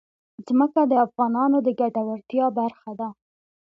[0.47, 3.09] ځمکه د افغانانو د ګټورتیا برخه ده.